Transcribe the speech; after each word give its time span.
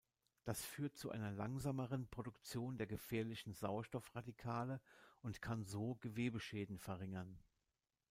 Das 0.45 0.65
führt 0.65 0.97
zu 0.97 1.11
einer 1.11 1.31
langsameren 1.31 2.07
Produktion 2.09 2.79
der 2.79 2.87
gefährlichen 2.87 3.53
Sauerstoffradikale 3.53 4.81
und 5.21 5.43
kann 5.43 5.63
so 5.63 5.93
Gewebeschäden 6.01 6.79
verringern. 6.79 7.37